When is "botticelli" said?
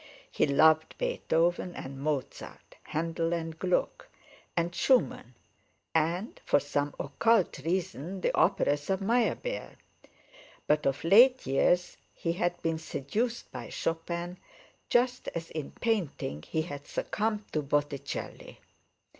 17.61-18.57